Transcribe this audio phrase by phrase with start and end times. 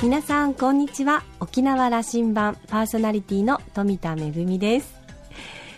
[0.00, 1.24] 皆さんこんにちは。
[1.40, 4.94] 沖縄羅針盤パーソナリティの富田恵です。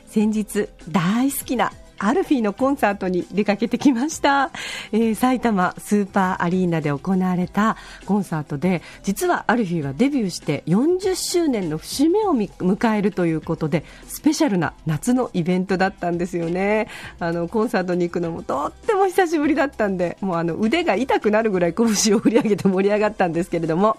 [0.09, 4.51] 先日大好きなアルフィーのコンサートに出かけてきました、
[4.93, 7.77] えー、埼玉スーパーアリーナで行われた
[8.07, 16.89] コンサートで実はアルフィーはデビューして40周年の節目を迎えるということでスペシャルな夏のイベントだったんですよね。
[17.19, 23.97] あのコンサートに行くのもとっても久しぶりだったんでもうあの腕が痛くなるぐらい拳を振り上げて盛り上がったんですけれども。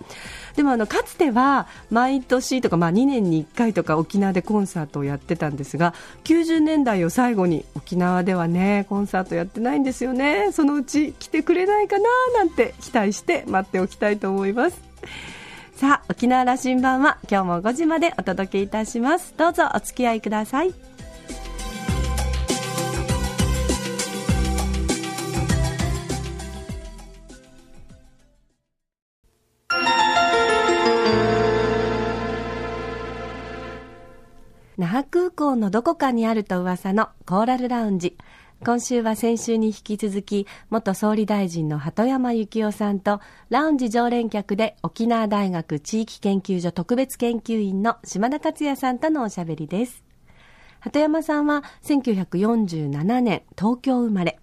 [0.56, 5.94] でもあのかつては毎年とか、まあ、2年に1回とか沖縄でコンサートをやってたんですが
[6.26, 10.52] 90年代を最後に沖縄縄ではねコンサートやってないんですよね。
[10.52, 12.06] そのうち来てくれないかな
[12.38, 14.82] なんて期待して待っておきたいと思います。
[15.76, 19.34] さあ沖縄羅針盤は今日も5時までお届けいたします。
[19.38, 20.91] どうぞお付き合いください。
[34.82, 38.18] 那覇空港のどこかにあると噂のコーラルラウンジ。
[38.66, 50.04] 今週は先週に引き続き、元総理大臣の鳩山幸夫さんと、ラウンジ常連客で沖縄大学地域研究所特別研究員の島田克也さんとのおしゃべりです。
[50.80, 54.40] 鳩山さんは1947年東京生まれ。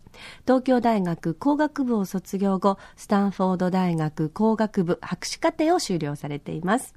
[0.47, 6.95] 東京大学工学部を卒業後、スタンフォード大学工学部博士課程を修了されています。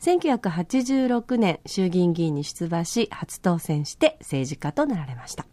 [0.00, 5.46] 1986年衆議院議員に出馬し初当選して政治家となられました。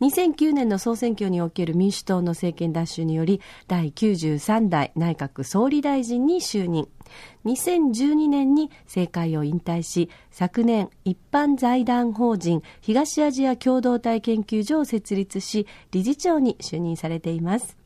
[0.00, 6.88] 2009年の総選挙における民主党の政権奪取により第93代内閣総理大臣に就任。
[7.44, 17.79] 2012年に政界を引退し昨年一般財団法人東アジア共同体研究所を設立し理事長に就任されています。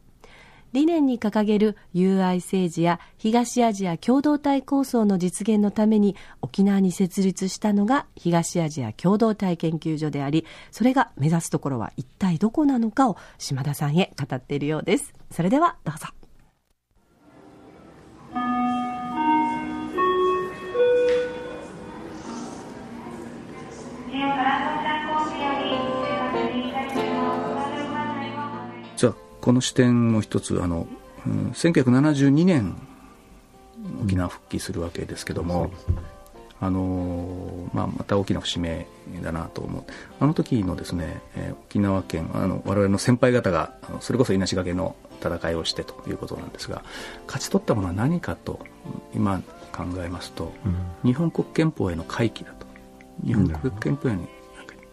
[0.74, 15.14] 理念に掲げる友愛政治や東アジア共同体構想の実現のために沖縄に設立したのが東アジア共同体研究所であり、それが目指すところは一体どこなのかを島田さんへ語っているようです。
[15.30, 16.08] それではどうぞ。
[29.44, 30.86] この視点も一つあの、
[31.26, 32.80] うん、1972年
[34.02, 35.70] 沖縄復帰するわけですけども、
[36.62, 38.86] あのまあ、また大きな節目
[39.22, 39.84] だなと思う。
[40.18, 46.82] あの時のですね、えー、沖縄県あの我々の先輩方がそれこそ稲がけの戦いをしてということなんですが
[47.26, 48.60] 勝ち取ったものは何かと
[49.14, 52.66] 今考えますと、うん、日本国憲法への回帰だと。
[53.22, 54.26] 日本国憲法への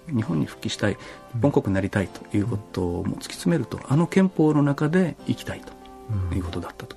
[0.08, 0.98] 日本に復帰したい
[1.34, 6.96] 日本国になりたいということを突き詰めるとあの憲法の中で生きたいということだったと。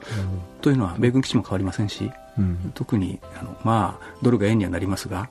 [0.60, 2.10] というのは米軍基地も変わりませんし、
[2.74, 5.28] 特にあの、まあ、ドルが円にはなりますが、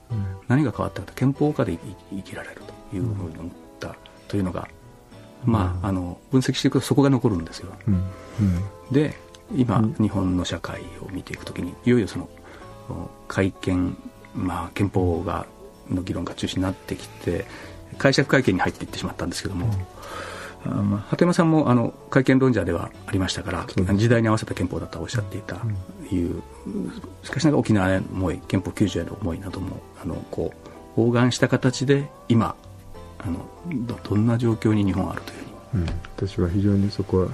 [0.48, 1.78] 何が変わったかと憲法下で
[2.10, 3.96] 生きられるというふうに思った
[4.28, 4.68] というのが、
[5.44, 7.72] まあ、あの分析していくとそこが残るんですよ。
[8.90, 9.16] で
[9.54, 12.28] 今、日本の社会を見ていくときにいよいよその
[13.28, 13.96] 改憲、
[14.34, 15.46] まあ、憲法が
[15.90, 17.44] の議論が中心になってきて
[17.98, 19.66] 解釈会見に入っていってしまったんですけども、
[20.66, 25.56] うん、まあ、鳩山さんもあの会見論者ではありましたから、時代に合わせた憲法だとおっしゃっていた
[26.10, 26.42] いう、
[27.22, 32.54] しかしながら沖縄への思い憲法90への思いなどもあのこう包含した形で今
[33.18, 33.46] あの
[33.86, 37.28] どどんな状況に日本はあるというふうに、うん、私は非常にそこは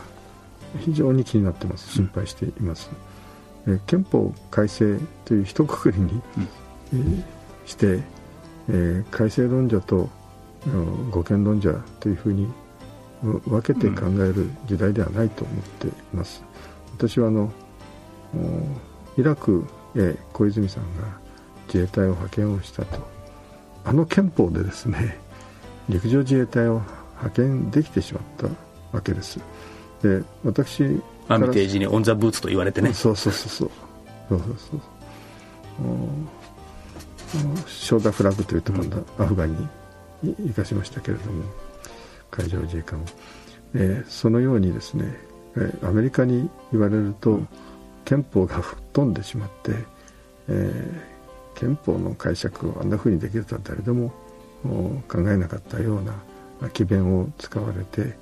[0.78, 1.93] 非常に気になってます。
[1.93, 2.91] 心配しています、
[3.66, 6.49] うん、え憲法改正という一括りに、うん。
[6.93, 7.22] えー、
[7.66, 8.00] して
[8.70, 10.08] えー、改正論者と
[11.10, 12.48] 護憲論者というふうに
[13.22, 16.42] 分けて考える時代ではないと思っています。
[16.97, 17.50] 私はあの
[19.16, 19.64] イラク
[19.97, 21.09] へ小泉さんが
[21.66, 22.98] 自衛隊を派遣をしたと。
[23.84, 25.19] あの憲法でですね
[25.88, 26.83] 陸上自衛隊を
[27.16, 29.41] 派遣できてしまったわけです。
[30.03, 30.83] で私
[31.28, 32.92] アミテージにオン・ザ・ブーツと言われてね。
[32.92, 33.71] そうそうそうそう。
[34.28, 34.80] そうそうそう
[37.66, 39.56] ショーダーフラッグというところのアフガン
[40.22, 41.44] に行かしましたけれども
[42.30, 43.04] 海上自衛官を、
[43.74, 45.04] えー、そのようにですね、
[45.56, 47.41] えー、アメリカに言われると
[48.04, 49.72] 憲法が吹っ飛んでしまって、
[50.48, 54.12] えー、憲法の解釈をあんなふうにできるとは誰でも
[55.09, 56.15] 考えなかったような
[56.68, 58.16] 詭弁を使われて、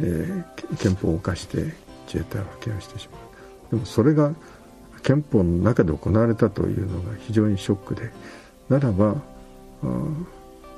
[0.00, 1.74] えー、憲法を犯して
[2.06, 3.70] 自衛隊を派遣をしてしまう。
[3.70, 4.34] でもそれが
[5.02, 8.10] 憲法の中で行われたというのが非常にショックで
[8.72, 9.16] ならば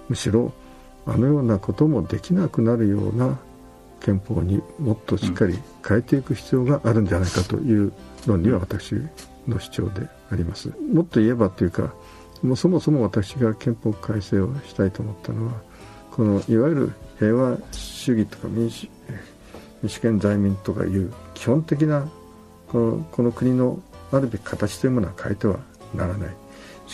[0.08, 0.52] むしろ
[1.06, 3.38] あのようなこともできなくなるような
[4.00, 7.92] 憲法にもっとしっかり変えていく必要があるんじゃないかという
[8.26, 8.94] 論理は私
[9.46, 10.72] の主張であります。
[10.92, 11.94] もっと言えばというか
[12.42, 15.52] もうそもそも私が憲法改正をしたいと思ったのは
[16.10, 18.88] このいわゆる平和主義とか民主
[19.82, 22.08] 民主権在民とかいう基本的な
[22.68, 23.78] このこの国の
[24.10, 25.58] あるべき形というものは変えては
[25.94, 26.43] ならない。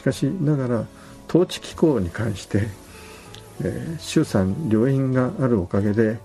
[0.00, 0.85] しかしながら
[1.29, 2.69] 統治機構に関して、
[3.62, 6.19] えー、衆参両院があるおかげで、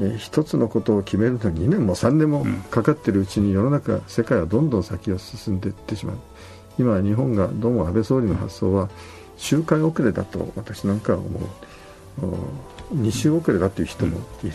[0.00, 6.16] えー、一つのことを決めるのに2年も3年もかかっているうちに世の中世界はどんどん先を進んでいってしまう。
[6.76, 8.90] 今日本がどうも安倍総理の発想は
[9.36, 11.38] 周回遅れだと私なんかは思
[12.90, 12.96] う。
[12.96, 14.54] 2週遅れだという人もいる、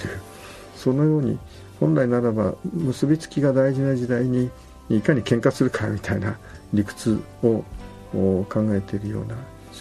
[0.75, 1.39] そのように
[1.79, 4.49] 本来ならば結びつきが大事な時代に
[4.89, 6.37] いかに喧嘩するかみたいな
[6.73, 7.63] 理屈を
[8.13, 8.45] 考
[8.75, 9.35] えているような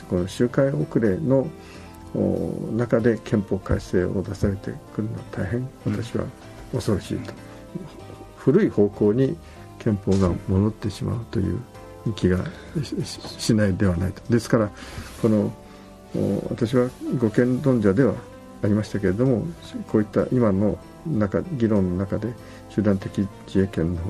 [0.09, 1.49] この周回遅れの
[2.77, 6.25] 中で憲法改正を出されてくるのは大変私は
[6.73, 7.33] 恐ろしいと、
[8.37, 9.37] 古い方向に
[9.79, 11.61] 憲法が戻ってしまうという
[12.15, 12.39] 気が
[13.39, 14.23] しないではないと。
[14.31, 14.71] ですから
[15.21, 15.53] この
[16.51, 16.89] 私は
[17.19, 18.15] 護憲論者では
[18.63, 19.47] ありましたけれども
[19.89, 22.33] こういった今の中議論の中で
[22.71, 24.01] 集団的自衛権の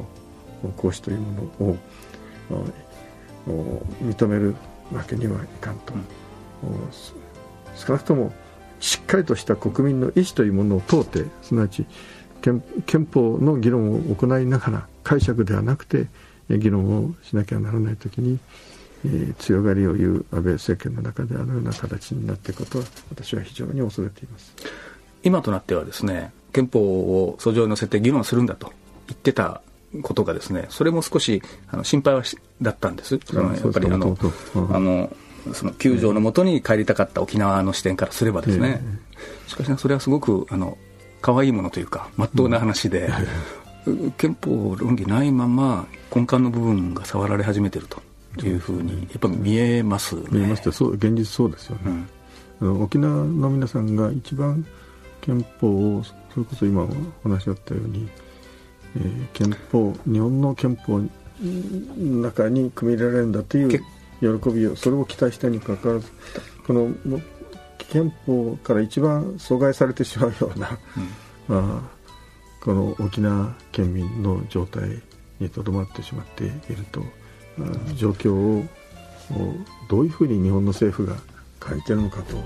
[0.76, 1.76] 行使というものを
[3.46, 4.54] 認める
[4.92, 5.92] わけにはいかんと、
[7.76, 8.32] 少なくとも
[8.80, 11.86] しっかりとした国民の意思というものを問うてすなわち
[12.40, 12.62] 憲
[13.12, 16.06] 法の議論を行いながら解釈ではなくて
[16.48, 18.38] 議論をしなきゃならない時に、
[19.04, 24.54] えー、強がりを言う安倍政権の中であのような形になっていくことは私は非常に恐れています。
[25.22, 28.72] 今となってはですね憲法を訴状に乗せて議論するんだと
[29.08, 29.60] 言ってた
[30.02, 32.22] ことがですねそれも少しあの心配は
[32.60, 33.14] だったんです。
[33.14, 34.16] やっぱりあの、
[34.70, 35.16] あの
[35.52, 38.82] その球場のもとに帰りたかった沖縄の視点からすればですね、
[39.46, 40.76] しかし、ね、それはすごくあの
[41.20, 43.10] 可愛いものというかまっとうな話で、
[44.16, 50.22] 憲法論議ないまま根幹の部分が触られ始めてるというふうにやっぱ見えますね。
[50.30, 52.06] 見えますそう現実そうですよね、
[52.60, 54.64] うん、沖縄の皆さんが一番
[55.20, 56.88] 憲法をそれこそ今お
[57.22, 58.08] 話あったように、
[58.96, 61.08] えー、憲法日本の憲法の
[62.22, 63.68] 中に組み入れられるんだという
[64.20, 66.10] 喜びをそれを期待したにかかわらず
[66.66, 66.90] この
[67.90, 70.78] 憲法から一番阻害されてしまうような、
[71.48, 71.98] うん、まあ、
[72.60, 75.00] この沖縄県民の状態
[75.40, 77.02] にとどまってしまっていると、
[77.94, 78.64] 状況を
[79.88, 81.16] どういうふうに日本の政府が
[81.64, 82.36] 変えてるのかと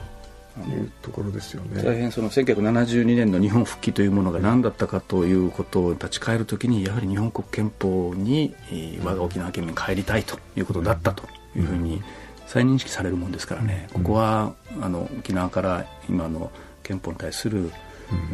[0.60, 8.54] いうところですよね大変その1972年の日本復帰というものが何だったかということを立ち返るときにやはり日本国憲法に
[9.02, 11.24] 我が沖縄県民帰りたいということだったと
[11.56, 12.02] いうふうに
[12.46, 16.50] 再認識されるものですからね、ここはあの沖縄から今の
[16.82, 17.70] 憲法に対する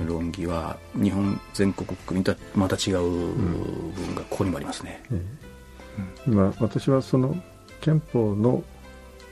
[0.07, 3.33] 論議は日本全国国とはまた違う部
[3.93, 7.37] 分がここにもありますね、うん、今私はその
[7.81, 8.65] 憲法の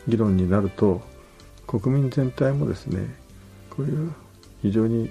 [0.06, 1.02] 議論になると
[1.66, 3.14] 国民全体もですね
[3.70, 4.12] こういう
[4.62, 5.10] 非常に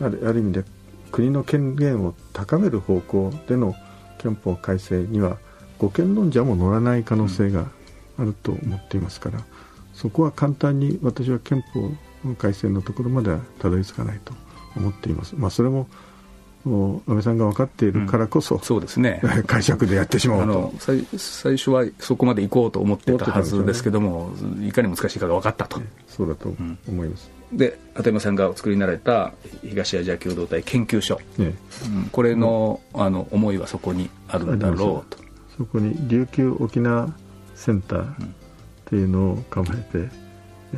[0.00, 0.64] あるある意味で
[1.12, 3.74] 国の権限を高める方向での
[4.18, 5.38] 憲法改正には
[5.78, 7.66] 護憲論者も乗らない可能性が
[8.18, 9.40] あると思っていますから、
[9.94, 14.34] そこは簡単に私は憲法改正のところまではたどり着かないと
[14.76, 15.34] 思っています。
[15.36, 15.88] まあ、それも
[16.66, 19.22] 安倍さんが分かっているからこそ、うん、そうですね。
[19.46, 20.74] 解釈でやってしまうと。
[20.78, 26.54] 最最初はそこまで行こうと思ってたはずですけども、ね、いかに難しいかが分かったと、そうだと
[26.86, 31.54] 思います、うん、で片山さんがお作りになられた東アジア共同体研究所、ね
[31.86, 35.22] うん、これの,、あの思いはそこにあるんだろうと。
[35.56, 37.10] そこに琉球沖縄
[37.54, 38.14] センターっ
[38.86, 40.08] ていうのを構えて、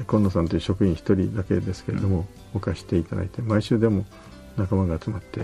[0.06, 4.04] 今野さんという職員一人だけですけれども、置かしていただいて毎週でも
[4.56, 5.40] 仲間が集まって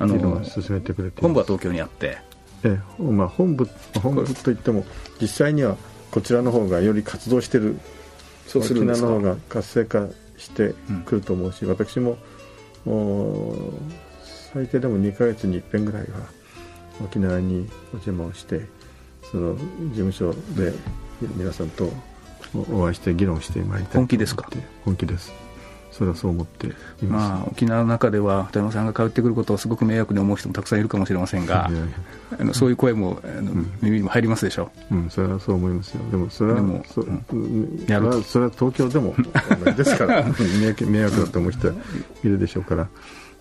[0.00, 2.18] 議論を進めてくれて本部は東京にあって。
[2.62, 3.66] ええまあ、本部
[4.02, 4.84] 本部といっても
[5.18, 5.76] 実際には
[6.10, 7.78] こちらの方がより活動してる
[8.46, 10.74] そうする沖縄の方が活性化して
[11.06, 12.18] くると思うし、うん、私も
[14.52, 16.08] 最低でも2か月に一遍ぐらいは
[17.02, 18.66] 沖縄にお邪魔をして
[19.30, 19.62] その事
[19.94, 20.74] 務所で
[21.36, 21.90] 皆さんと
[22.72, 24.50] お会いして議論してまいりたい本気ですか？
[24.84, 25.32] 本気です
[26.00, 31.70] それはそう思っています、まあ、沖縄の中では片山さんが通ってくることをすごく迷惑に思う人もたくさんいるかもしれませんが
[32.38, 36.00] あのそういう声も、あの、うん、耳にも入りますでしょう、うん、それはそう思いますよ。
[36.10, 39.14] でもそれはそ,、うん、やるそれは東京でも
[39.76, 41.74] ですから迷惑迷惑だと思う人は
[42.24, 42.88] いるでしょうから。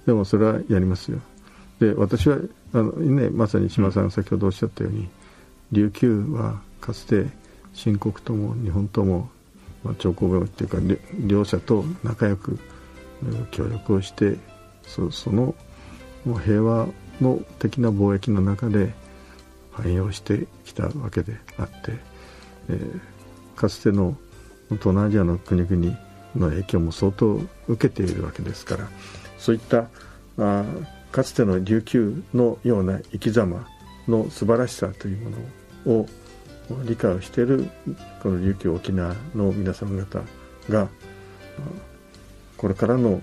[0.06, 1.20] でもそれはやりますよ。
[1.80, 2.40] で私は
[2.74, 5.08] あの、ね、まさに島さんが先ほどおっしゃったように、
[5.72, 7.28] 琉球はかつて
[7.74, 9.30] 新国とも日本とも、
[9.84, 10.78] まあ、長江病っていうか
[11.20, 12.60] 両者と仲良く
[13.52, 14.38] 協力をして
[14.84, 15.56] そその
[16.44, 16.88] 平和
[17.22, 18.94] の的な貿易の中で
[19.72, 21.74] 繁栄してきたわけであって、
[22.70, 23.00] えー、
[23.56, 24.18] かつての
[24.70, 25.98] 東南アジアの国々
[26.36, 28.88] の影響も相当受けているわけですから
[29.38, 29.88] そういった
[30.38, 30.64] あ
[31.12, 33.68] かつての琉球のような生き様
[34.08, 35.38] の素晴らしさというも
[35.86, 36.06] のを
[36.86, 37.70] 理解をしている
[38.22, 40.22] この琉球沖縄の皆様方
[40.70, 40.88] が
[42.58, 43.22] これからの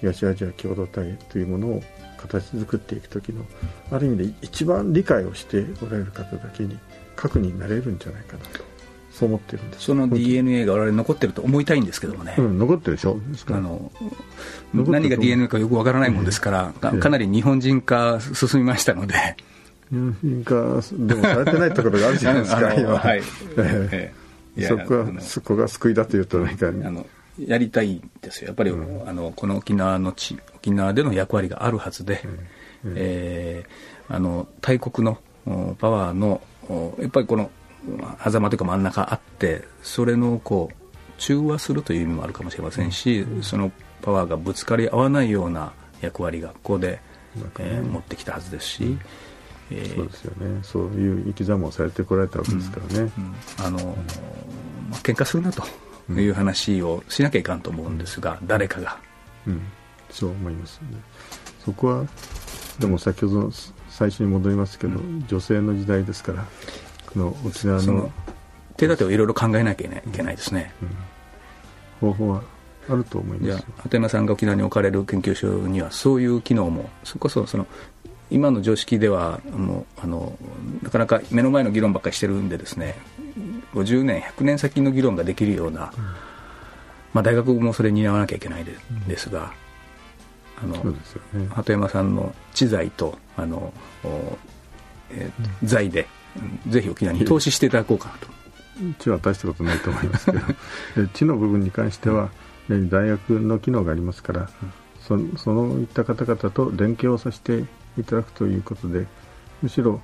[0.00, 1.82] 東アジア共同体というものを
[2.16, 3.44] 形作っていく時の
[3.90, 6.78] ある意味で一番理解をしておられる方だけに
[7.16, 8.64] 核になれるんじゃないかなと
[9.12, 9.84] そう思ってるんです。
[9.84, 13.20] その DNA が我々残ってると思いたいんですけどもね、うん、残ってるでしょ？
[13.48, 13.92] あの
[14.72, 19.14] 何が DNA かよくわからないもんですから、かかなり日本人化進みましたので
[19.92, 22.72] 日本人化でもされてないところがあるじゃないですか。
[22.74, 23.22] 今、はい。
[23.58, 24.12] え
[24.56, 26.68] え、そこはそこが救いだというと何か。
[26.68, 27.06] あの
[27.38, 28.48] やりたいんですよ。
[28.48, 32.22] やっぱり、うん、あのこの沖縄の地沖縄での役割があるはずで、
[32.84, 35.18] うん、えー、あの大国の
[35.78, 36.40] パワーの
[36.98, 37.50] やっぱりこの
[38.22, 43.72] 狭間というか真ん中あってそれのこう中和するという意味もあるかもしれませんし、うん、その
[44.02, 47.00] パワーがぶつかり合わないような役割がここで、
[47.58, 48.98] えー、持ってきたはずですし、
[49.74, 50.60] えー、そうですよね。
[50.62, 53.12] そういう生き様をされてこられたわけですからね、
[53.58, 53.78] あの、
[54.90, 55.64] まあ、喧嘩するなと
[56.12, 58.98] いう話をしなきゃいかんと思うんですが、誰かが、
[59.46, 59.62] うん、
[60.10, 60.98] そう思いますね。
[61.64, 62.06] そこは
[62.78, 63.50] でも先ほど
[63.88, 66.44] 最初に戻りますけど、女性の時代ですから
[67.16, 68.10] の沖縄の
[68.76, 70.72] 手立てをいろいろ考えなきゃいけないですね、
[72.02, 72.42] うん、方法は
[72.88, 77.66] あると思いますじ鳩山さんが沖縄に置かれる研究所にはそういう機能もそれこそその
[78.32, 80.36] 今の常識ではもうあの
[80.82, 82.96] なかなか目の前の議論ばっかりしてるんでですね
[83.74, 86.04] 50年100年先の議論ができるような、うん、
[87.12, 88.72] まあ、大学もそれに担わなきゃいけないで,、
[89.06, 89.52] ですが
[90.62, 90.98] あの、ね、
[91.50, 93.72] 鳩山さんの知財とあの、
[95.10, 96.06] えー、財で
[96.68, 98.28] ぜひ沖縄に投資していただこうかなと。
[98.98, 102.30] 地は大したことないと思いますけど 地の部分に関しては
[102.68, 104.50] 大学の機能がありますから、
[105.00, 107.64] そそのいった方々と連携をさせて
[107.98, 109.06] いただくということで
[109.62, 110.00] むしろ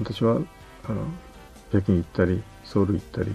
[0.00, 0.40] 私は
[0.88, 1.06] あの
[1.70, 3.34] 北京行ったりソウル行ったり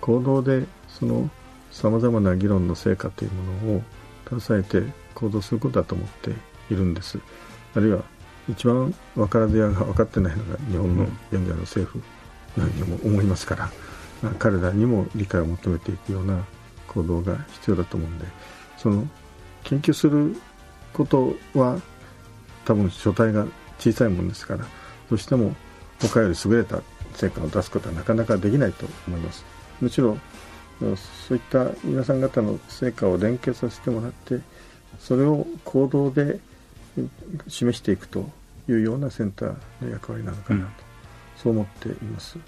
[0.00, 1.28] 行動でその
[1.70, 3.82] さまざまな議論の成果というものを
[4.40, 6.30] 携えて行動することだと思って
[6.72, 7.18] いるんです。
[7.74, 8.02] あるいは
[8.48, 12.02] 一番分からずやが分かってないのが日本の現在の政府
[12.56, 13.70] のようにも思いますから、
[14.22, 16.44] うん、彼らにも理解を求めていくような
[16.88, 18.24] 行動が必要だと思うんで
[18.78, 19.06] その
[19.64, 20.34] 研究する
[20.94, 21.78] ことは
[22.68, 23.46] 多分書体が
[23.78, 24.66] 小さいものですからど
[25.12, 25.56] うしても
[26.02, 26.82] 他より優れた
[27.14, 29.44] 成果を出すことはなかなかできないと思います。
[29.80, 30.18] むしろ
[30.78, 34.40] そういった皆さん方の成果を連携させてもらって
[35.00, 36.38] それを行動で
[37.48, 38.28] 示していくと
[38.68, 40.70] いうようなセンターの役割なのかなと、うん、
[41.42, 42.38] そう思っています。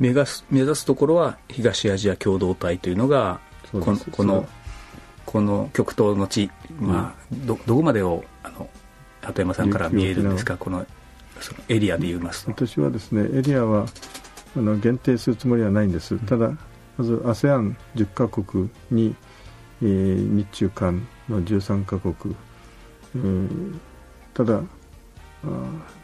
[0.00, 4.48] 目指す目指すところは東アジア共同体というのがこのこの
[5.26, 8.68] この極東の地、まあ、うん、どどこまでをあの
[9.28, 10.56] 鳩山さんから見えるんですか？
[10.56, 10.86] この
[11.40, 12.66] そのエリアで言いますと。
[12.66, 13.86] 私はですねエリアは
[14.56, 16.50] あの限定するつもりはないんです、うん、ただ
[16.96, 19.14] まず ASEAN10 カ国に、
[19.82, 22.34] えー、日中韓の13カ国、
[23.14, 23.78] えー、
[24.34, 24.62] ただ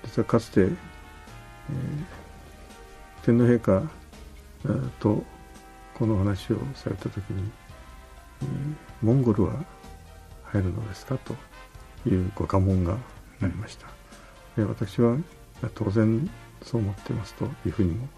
[0.04, 0.71] 実はかつて、えー、
[3.25, 3.83] 天皇陛下
[5.00, 5.25] と
[5.95, 7.50] この話をされた時に、
[8.43, 8.47] えー、
[9.02, 9.54] モンゴルは
[10.45, 11.16] 入るのですか？
[11.19, 11.35] と
[12.09, 12.97] いうご家問が
[13.45, 13.87] ありました、
[14.57, 15.17] で私は
[15.75, 16.31] 当然
[16.63, 18.09] そう思ってますというふうにも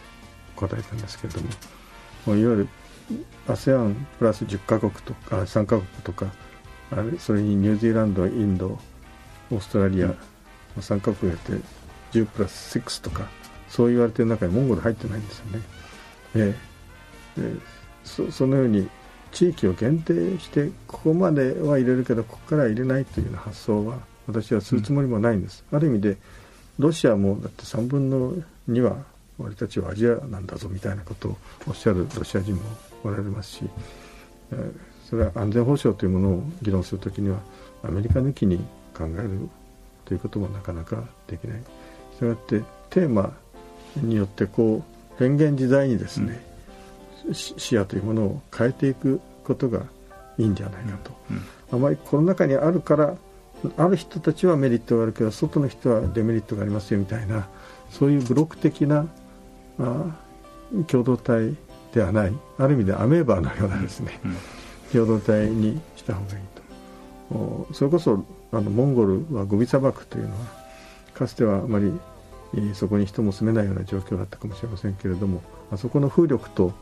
[0.56, 1.40] 答えたんですけれど
[2.26, 2.68] もいわゆる
[3.47, 6.26] ASEAN プラス10カ国とか3カ国とか
[6.90, 8.78] あれそれにニュージーランドインド
[9.50, 10.14] オーストラリア、
[10.78, 11.52] 3カ国やって
[12.12, 13.28] 10プラス6とか
[13.68, 15.62] そう言われてる中にモンゴル入ってないんですよね。
[16.35, 17.61] えー、
[18.04, 18.88] そそのように
[19.33, 25.64] 地域を限定してここまでは入れるけどここからは入れないというような発想は私はするつもりもないんです。
[25.73, 26.16] ある意味で
[26.78, 28.35] ロシアもだって3分の
[28.68, 28.97] 2は
[29.38, 31.37] 俺たちはアジアなんだぞみたいなことを
[31.68, 32.62] おっしゃるロシア人も
[33.04, 33.64] おられますし、
[34.52, 34.73] えー、
[35.09, 37.38] それは安全保障というものを議論するときには
[37.83, 38.59] アメリカ抜きに
[38.95, 39.49] 考える
[40.04, 41.61] ということもなかなかできない。
[42.16, 43.33] したがってテーマ
[43.97, 46.42] によってこう変幻自在にですね、
[47.26, 49.83] うん、視野というものを変えていくことが
[50.38, 51.42] いいんじゃないかと、うんうん、
[51.73, 53.16] あまりこの中にあるから
[53.76, 57.49] ある人たちはメリットがあるけど外の人はデメリットがありますよみたいな
[57.90, 59.06] そういうブロック的な
[59.78, 60.16] あ
[60.87, 61.54] 共同体
[61.92, 62.32] ではない。
[62.58, 64.20] ある意味でアメーバーのようなですね、
[64.92, 67.66] 共同体にした方がいいと。
[67.73, 70.46] それこそあのモンゴルはゴビ砂漠というのは
[71.14, 71.92] かつてはあまり、
[72.54, 75.42] えーそこに人も住めないような状況だったかもしれませんけれども
[75.73, 76.73] あそこの風力と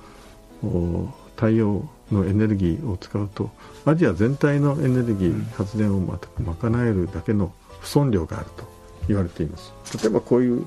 [0.62, 3.50] お太陽のエネルギーを使うと
[3.84, 6.28] アジア全体のエネルギー、発電をまた
[6.68, 8.64] 賄えるだけの不損量があると
[9.08, 9.72] 言われています。
[10.02, 10.66] 例えばこういう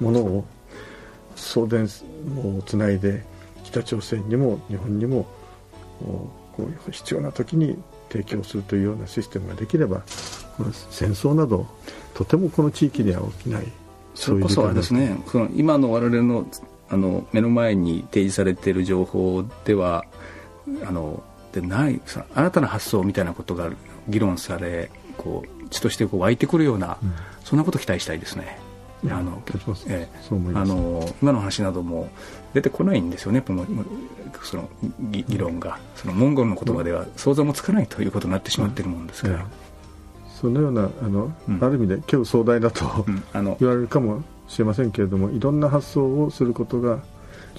[0.00, 0.44] ものを
[1.36, 3.22] 送電をつないで
[3.64, 5.26] 北朝鮮にも日本にも
[6.00, 7.78] こう必要な時に
[8.10, 10.02] 提供するというようなシステムができれば
[10.90, 11.66] 戦争など
[12.14, 13.66] とてもこの地域では起きない
[14.14, 16.46] それこそあれですねその今の我々の
[16.90, 20.04] あの目の前に提示されている情報では
[20.84, 23.70] あのでない新たな発想みたいなことが
[24.08, 26.98] 議論されこう血としてこう湧いてくるような、
[27.44, 28.58] そんなことを期待したいですね。
[29.08, 29.42] あの
[29.88, 30.20] ええ。
[30.20, 30.72] そう思います。
[30.72, 32.10] あの今の話なども
[32.52, 33.64] 出てこないんですよね、この
[34.42, 34.68] その
[35.10, 39.44] 議議論が、そのモンゴルの言葉では想像もつかないということになってしまっているもんですから、え
[40.40, 41.62] そのようなあの、うん。
[41.62, 43.22] ある意味で今日壮大だとうん。
[43.32, 46.98] あの言われるかもしれませんけれどもいろんな発想をすることが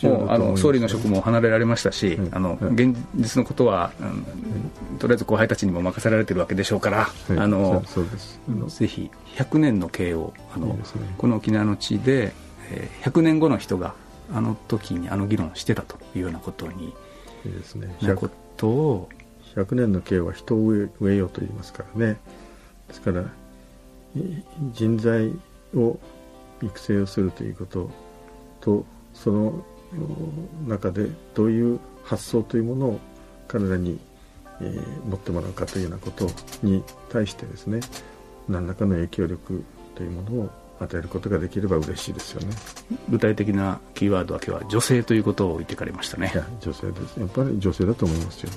[0.03, 4.25] もうあの総理の職も離れられましたし、はいあのはい現実のことは、うん
[4.99, 7.37] とりあえず後輩たちにも任せられてるわけでしょうから、はい。
[7.39, 7.83] あの
[8.67, 10.79] ぜひ100年の経をあのね。
[11.17, 12.33] この沖縄の地で、
[12.69, 13.95] えー100年後の人が
[14.33, 16.93] あの時にあの議論をしてたというようなことに
[17.45, 17.95] いいですね。
[18.01, 19.09] な 100, ことを
[19.55, 22.17] 100年の計は人を植えようと言いますからね。
[22.87, 23.25] ですからい
[24.73, 25.31] 人材
[25.75, 25.97] を
[26.65, 27.89] 育成をするということ
[28.59, 29.63] とその
[30.65, 32.99] お中でどういう発想というものを
[33.47, 33.99] 彼らに、
[34.61, 36.27] えー持ってもらうかというようなこと
[36.63, 37.81] に対してですね
[38.47, 39.63] 何らかの影響力
[39.95, 40.49] というものを
[40.79, 42.55] 与えることができれば嬉しいですよね。
[43.09, 48.51] 具体的なキーワードだけは女性ということを言ってかれましたね女性ですやっぱり女性だと思いますよ。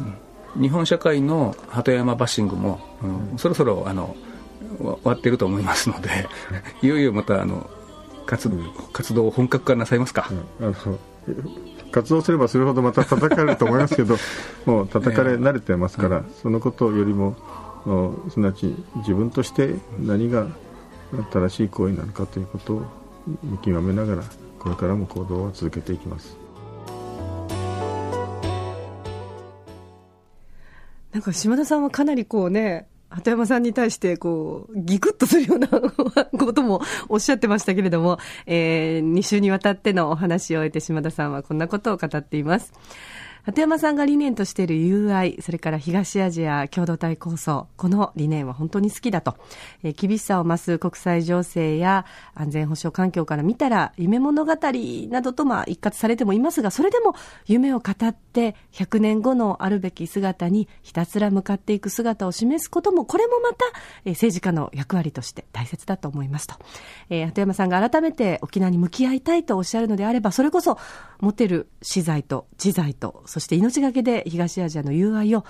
[0.61, 4.17] 日本社会の鳩山バッシングも、うんそろそろあの
[4.81, 6.27] わ終わっていると思いますので
[6.83, 7.69] いよいよまたあの
[8.27, 8.57] 活動
[8.93, 10.29] 活動を本格化なさいますか、
[10.61, 10.99] あの
[11.91, 14.17] 活動すればするほどまた叩かれると思いますけど
[14.67, 17.37] もう叩かれ慣れてますから、そのことよりも
[17.87, 20.47] おすなわち自分として何が
[21.33, 22.83] 正しい行為なのかということを
[23.43, 24.23] 見極めながら
[24.59, 26.37] これからも行動を続けていきます。
[31.13, 35.69] なんか島田さんはかなりこうね、鳩山さんに対してこう、ギクッとするような
[36.39, 42.73] こともおっしゃってましたけれども、えー、2週にわたってのお話を終えて島田さんはこんなことを語っています。
[43.45, 49.37] 鳩山さんが理念としている友愛、それから東アジア共同体構想、この理念は本当に好きだと。
[49.83, 54.57] えー厳しさを増す国際情勢や安全保障環境から見たら、夢物語
[55.11, 57.15] などとまあ一括されてもいますが、それでも
[57.47, 63.67] 夢を語って100年後のあるべき姿にひたすら向かっていく姿を示すことも、これもまた、
[64.07, 66.55] えー政治家の役割として大切だと思いますと。
[67.11, 70.79] えー鳩山さんが改めて沖縄に向き合いたいとおっしゃるのであれば、それこそ
[71.21, 75.45] 持てる資材と知財と、そして命がけで東アジアの友愛を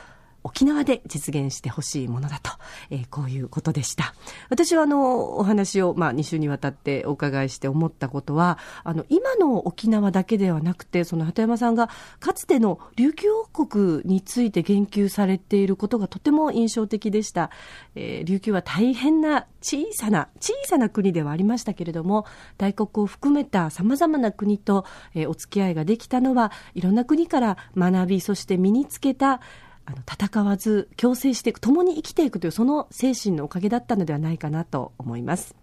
[0.44, 2.50] 沖縄で実現してほしいものだと、
[2.90, 4.14] えーこういうことでした。
[4.50, 11.88] 私はあの、お話を、まあ、2週にわたってお伺いして思ったことは、あの、今の沖縄だけではなくて、その鳩山さんが
[12.20, 17.50] かつての琉球王国について言及されていることがとても印象的でした。
[17.94, 22.26] えー琉球は大変な小さな、小さな国ではありましたけれども、
[22.58, 29.40] 大国を含めた様々な国と、えーお付き合いができたのは、いろんな国から学び、そして身につけた、
[29.86, 35.54] あの戦わず共生していく共に生きていくというその精神のおかげだったのではないかなと思います。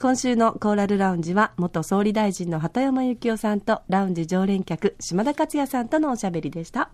[0.00, 6.90] 今週のコーラルラウンジは元総理大臣の鳩山幸夫さんとラウンジ常連客島田克也さんとのおしゃべりでした。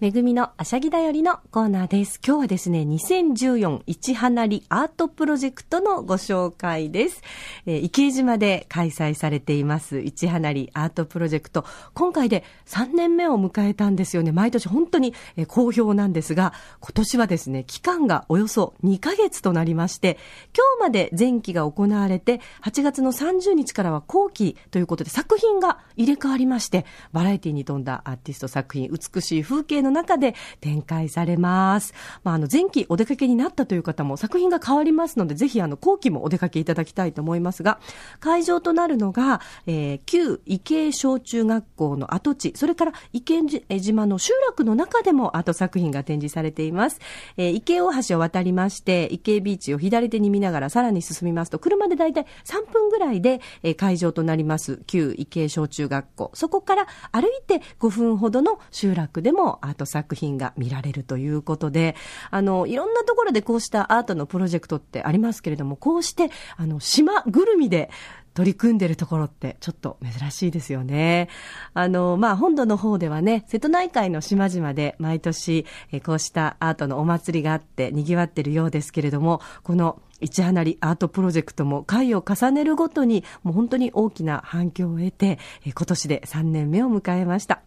[0.00, 2.22] めぐみのあしゃぎだよりのコーナーです。
[2.26, 7.22] 今日はですね、2014市花りアートプロジェクトのご紹介です。
[7.66, 11.66] えー池江島で開催されています市花りアートプロジェクト。
[11.92, 14.32] 今回で3年目を迎えたんですよね。
[14.32, 15.12] 毎年本当に
[15.48, 20.16] 好評なんですが、今年はですね、期間がおよそ2ヶ月となりまして、
[20.56, 31.94] 今日まで前期が行われて、8月の30日からは後期ということで作品が入れ替わりまして、バラエティに富んだアーティスト作品、美しい風景の中で展開されます。
[32.24, 37.80] まあ、あの、前期お出かけになったという方も作品が変わりますので、ぜひあの、後期もお出かけいただきたいと思いますが、
[38.20, 47.00] 会場となるのが、えー旧池江小中学校の跡地、それから池江島の集落の中でもアート作品が展示されています。
[47.36, 56.30] えー池江大橋を渡りまして、池江ビーチを左手に見ながらさらに進みますと、車でだいたい3分ぐらいで、えー会場となります旧池江小中学校。
[56.34, 61.96] そこから歩いて5分ほどの集落でもアートト作品が見られるということで、
[62.30, 67.90] あの、いろんなところでこうしたアートのプロジェクトってありますけれども、こうして、あの、島ぐるみで、
[68.34, 71.28] 取り組んでるところってちょっと珍しいですよね。
[71.74, 87.62] あの、まあ、本土の方ではね、瀬戸内海の島々で毎年、えこうしたアートのお祭りがあって賑わってるようですけれども、この市花りアートプロジェクトも回を重ねるごとにもう本当に大きな反響を得て、今年で3年目を迎えました。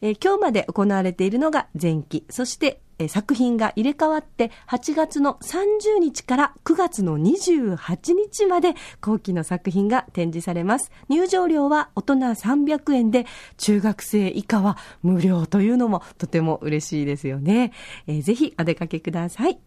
[0.00, 10.90] え今日まで行われているのが前期、そしてえ作品が入れ替わって8月の30日から9月の28日まで後期の作品が展示されます。
[11.08, 13.26] 入場料は大人300円で
[13.56, 17.72] 中学生以下は無料というのもとても嬉しいですよね。
[18.06, 19.58] えー、ぜひお出かけください。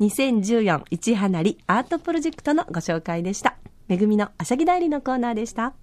[0.00, 3.56] 2014市花りアートプロジェクトのご紹介でした。
[3.88, 5.74] めぐみのあしゃぎ代理のコーナーでした。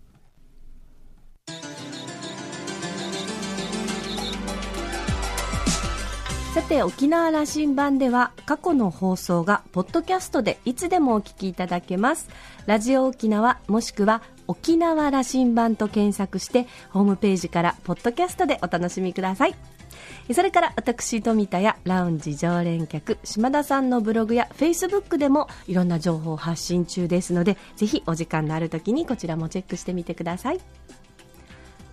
[6.55, 12.29] さて沖縄羅針盤では過去の放送がポッドキャストでいつでもお聞きいただけます。
[12.65, 19.55] ラジオ沖縄もしくは沖縄羅針盤と検索してホームページからポッドキャストでお楽しみください。
[20.33, 30.59] それから私富田やラウンジ常連客島田さんのブログやフェイスブックでもいろんな情報を発信中ですのでぜひお時間のある時にこちらもチェックしてみてください。